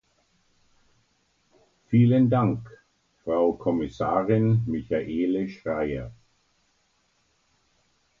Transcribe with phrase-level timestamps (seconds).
[1.89, 2.67] Vielen Dank,
[3.23, 6.11] Frau Kommissarin Michaele Schreyer.